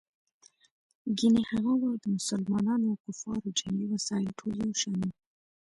ګیني 1.17 1.43
هغه 1.51 1.71
وخت 1.81 1.99
د 2.01 2.05
مسلمانانو 2.17 2.85
او 2.91 2.97
کفارو 3.05 3.55
جنګي 3.59 3.87
وسایل 3.93 4.29
ټول 4.39 4.55
یو 4.63 4.73
شان 4.81 4.95
وو. 5.01 5.11